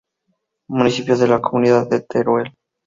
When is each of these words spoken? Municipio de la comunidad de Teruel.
Municipio 0.69 1.15
de 1.15 1.27
la 1.27 1.39
comunidad 1.41 1.87
de 1.87 2.01
Teruel. 2.01 2.51